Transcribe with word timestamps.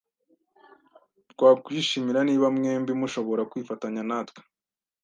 Twakwishimira 1.31 2.19
niba 2.27 2.47
mwembi 2.55 2.91
mushobora 2.99 3.47
kwifatanya 3.51 4.01
natwe. 4.09 4.41